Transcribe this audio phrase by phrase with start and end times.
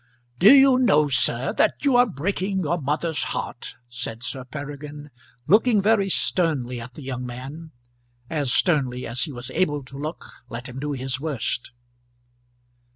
[0.39, 5.11] "Do you know, sir, that you are breaking your mother's heart?" said Sir Peregrine,
[5.45, 7.69] looking very sternly at the young man
[8.27, 11.71] as sternly as he was able to look, let him do his worst.